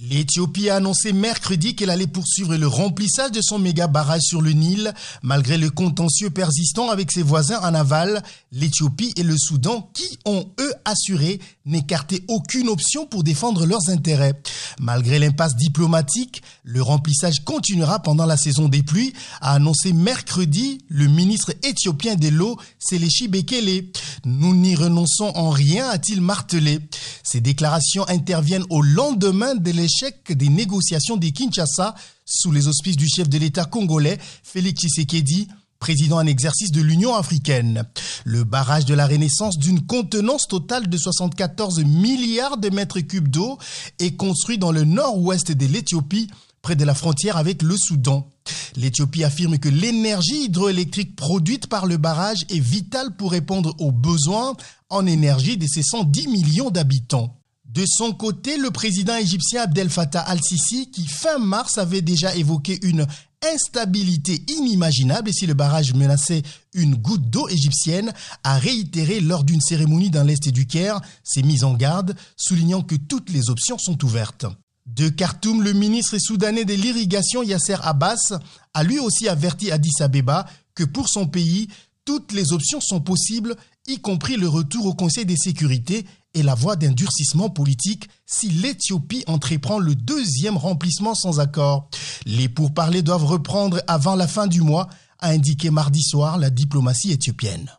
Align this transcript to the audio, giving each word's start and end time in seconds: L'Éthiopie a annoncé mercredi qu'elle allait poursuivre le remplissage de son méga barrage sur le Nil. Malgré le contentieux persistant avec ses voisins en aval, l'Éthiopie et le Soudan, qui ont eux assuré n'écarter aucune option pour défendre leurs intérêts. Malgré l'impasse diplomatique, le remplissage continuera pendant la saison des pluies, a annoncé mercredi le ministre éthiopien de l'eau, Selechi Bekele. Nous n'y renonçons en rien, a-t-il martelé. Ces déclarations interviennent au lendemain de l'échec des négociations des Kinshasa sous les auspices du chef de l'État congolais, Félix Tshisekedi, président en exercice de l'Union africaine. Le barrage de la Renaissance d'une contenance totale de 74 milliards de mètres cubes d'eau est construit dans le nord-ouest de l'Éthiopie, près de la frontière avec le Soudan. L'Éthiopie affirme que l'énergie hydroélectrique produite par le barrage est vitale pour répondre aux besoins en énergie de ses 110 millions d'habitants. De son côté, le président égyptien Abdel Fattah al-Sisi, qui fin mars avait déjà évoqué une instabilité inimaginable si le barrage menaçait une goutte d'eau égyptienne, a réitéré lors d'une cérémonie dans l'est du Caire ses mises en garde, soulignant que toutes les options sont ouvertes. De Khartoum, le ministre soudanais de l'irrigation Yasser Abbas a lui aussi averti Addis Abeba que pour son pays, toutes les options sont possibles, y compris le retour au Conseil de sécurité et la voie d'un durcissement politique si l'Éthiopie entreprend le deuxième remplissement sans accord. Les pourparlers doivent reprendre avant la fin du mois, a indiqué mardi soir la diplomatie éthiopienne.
L'Éthiopie 0.00 0.70
a 0.70 0.76
annoncé 0.76 1.12
mercredi 1.12 1.74
qu'elle 1.74 1.90
allait 1.90 2.06
poursuivre 2.06 2.54
le 2.54 2.68
remplissage 2.68 3.32
de 3.32 3.40
son 3.42 3.58
méga 3.58 3.88
barrage 3.88 4.22
sur 4.22 4.40
le 4.40 4.52
Nil. 4.52 4.94
Malgré 5.22 5.58
le 5.58 5.70
contentieux 5.70 6.30
persistant 6.30 6.88
avec 6.88 7.10
ses 7.10 7.24
voisins 7.24 7.58
en 7.62 7.74
aval, 7.74 8.22
l'Éthiopie 8.52 9.12
et 9.16 9.24
le 9.24 9.36
Soudan, 9.36 9.90
qui 9.94 10.20
ont 10.24 10.46
eux 10.60 10.72
assuré 10.84 11.40
n'écarter 11.66 12.22
aucune 12.28 12.68
option 12.68 13.06
pour 13.06 13.24
défendre 13.24 13.66
leurs 13.66 13.88
intérêts. 13.88 14.40
Malgré 14.78 15.18
l'impasse 15.18 15.56
diplomatique, 15.56 16.42
le 16.62 16.80
remplissage 16.80 17.40
continuera 17.44 18.00
pendant 18.00 18.24
la 18.24 18.36
saison 18.36 18.68
des 18.68 18.84
pluies, 18.84 19.12
a 19.40 19.54
annoncé 19.54 19.92
mercredi 19.92 20.78
le 20.88 21.08
ministre 21.08 21.54
éthiopien 21.64 22.14
de 22.14 22.28
l'eau, 22.28 22.56
Selechi 22.78 23.26
Bekele. 23.26 23.90
Nous 24.24 24.54
n'y 24.54 24.76
renonçons 24.76 25.32
en 25.34 25.50
rien, 25.50 25.88
a-t-il 25.88 26.20
martelé. 26.20 26.78
Ces 27.30 27.42
déclarations 27.42 28.08
interviennent 28.08 28.64
au 28.70 28.80
lendemain 28.80 29.54
de 29.54 29.70
l'échec 29.70 30.32
des 30.32 30.48
négociations 30.48 31.18
des 31.18 31.30
Kinshasa 31.30 31.94
sous 32.24 32.50
les 32.50 32.68
auspices 32.68 32.96
du 32.96 33.06
chef 33.06 33.28
de 33.28 33.36
l'État 33.36 33.66
congolais, 33.66 34.16
Félix 34.42 34.80
Tshisekedi, 34.80 35.46
président 35.78 36.16
en 36.16 36.26
exercice 36.26 36.72
de 36.72 36.80
l'Union 36.80 37.14
africaine. 37.14 37.84
Le 38.24 38.44
barrage 38.44 38.86
de 38.86 38.94
la 38.94 39.06
Renaissance 39.06 39.58
d'une 39.58 39.84
contenance 39.84 40.48
totale 40.48 40.88
de 40.88 40.96
74 40.96 41.84
milliards 41.84 42.56
de 42.56 42.70
mètres 42.70 43.00
cubes 43.00 43.28
d'eau 43.28 43.58
est 43.98 44.16
construit 44.16 44.56
dans 44.56 44.72
le 44.72 44.84
nord-ouest 44.84 45.52
de 45.52 45.66
l'Éthiopie, 45.66 46.28
près 46.62 46.76
de 46.76 46.84
la 46.86 46.94
frontière 46.94 47.36
avec 47.36 47.60
le 47.60 47.76
Soudan. 47.76 48.26
L'Éthiopie 48.76 49.24
affirme 49.24 49.58
que 49.58 49.68
l'énergie 49.68 50.44
hydroélectrique 50.44 51.16
produite 51.16 51.66
par 51.66 51.86
le 51.86 51.96
barrage 51.96 52.44
est 52.48 52.60
vitale 52.60 53.16
pour 53.16 53.32
répondre 53.32 53.74
aux 53.78 53.92
besoins 53.92 54.54
en 54.90 55.06
énergie 55.06 55.56
de 55.56 55.66
ses 55.66 55.82
110 55.82 56.28
millions 56.28 56.70
d'habitants. 56.70 57.34
De 57.68 57.84
son 57.86 58.12
côté, 58.12 58.56
le 58.56 58.70
président 58.70 59.16
égyptien 59.16 59.62
Abdel 59.62 59.90
Fattah 59.90 60.22
al-Sisi, 60.22 60.90
qui 60.90 61.06
fin 61.06 61.38
mars 61.38 61.76
avait 61.76 62.00
déjà 62.00 62.34
évoqué 62.34 62.78
une 62.82 63.06
instabilité 63.44 64.42
inimaginable 64.48 65.32
si 65.32 65.46
le 65.46 65.54
barrage 65.54 65.94
menaçait 65.94 66.42
une 66.74 66.94
goutte 66.94 67.28
d'eau 67.28 67.46
égyptienne, 67.48 68.12
a 68.42 68.58
réitéré 68.58 69.20
lors 69.20 69.44
d'une 69.44 69.60
cérémonie 69.60 70.10
dans 70.10 70.24
l'est 70.24 70.48
du 70.48 70.66
Caire 70.66 71.00
ses 71.22 71.42
mises 71.42 71.64
en 71.64 71.74
garde, 71.74 72.16
soulignant 72.36 72.82
que 72.82 72.96
toutes 72.96 73.30
les 73.30 73.50
options 73.50 73.78
sont 73.78 74.02
ouvertes. 74.04 74.46
De 74.88 75.10
Khartoum, 75.10 75.62
le 75.62 75.74
ministre 75.74 76.16
soudanais 76.18 76.64
de 76.64 76.72
l'irrigation 76.72 77.42
Yasser 77.42 77.76
Abbas 77.82 78.32
a 78.72 78.82
lui 78.82 78.98
aussi 78.98 79.28
averti 79.28 79.70
Addis 79.70 80.00
Abeba 80.00 80.46
que 80.74 80.82
pour 80.82 81.10
son 81.10 81.26
pays, 81.26 81.68
toutes 82.06 82.32
les 82.32 82.54
options 82.54 82.80
sont 82.80 83.00
possibles, 83.00 83.54
y 83.86 83.98
compris 84.00 84.36
le 84.36 84.48
retour 84.48 84.86
au 84.86 84.94
Conseil 84.94 85.26
de 85.26 85.36
sécurité 85.36 86.06
et 86.32 86.42
la 86.42 86.54
voie 86.54 86.76
d'un 86.76 86.92
durcissement 86.92 87.50
politique 87.50 88.08
si 88.24 88.48
l'Éthiopie 88.48 89.24
entreprend 89.26 89.78
le 89.78 89.94
deuxième 89.94 90.56
remplissement 90.56 91.14
sans 91.14 91.38
accord. 91.38 91.90
Les 92.24 92.48
pourparlers 92.48 93.02
doivent 93.02 93.26
reprendre 93.26 93.82
avant 93.88 94.16
la 94.16 94.26
fin 94.26 94.46
du 94.46 94.62
mois, 94.62 94.88
a 95.18 95.30
indiqué 95.30 95.70
mardi 95.70 96.02
soir 96.02 96.38
la 96.38 96.48
diplomatie 96.48 97.12
éthiopienne. 97.12 97.70